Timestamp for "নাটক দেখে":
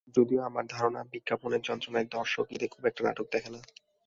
3.03-3.49